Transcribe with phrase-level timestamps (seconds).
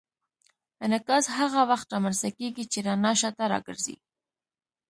[0.85, 3.95] انعکاس هغه وخت رامنځته کېږي چې رڼا شاته راګرځي.